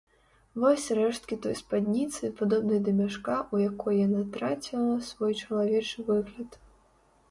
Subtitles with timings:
[0.61, 6.63] Вось рэшткі той спадніцы, падобнай да мяшка, у якой яна траціла свой чалавечы выгляд.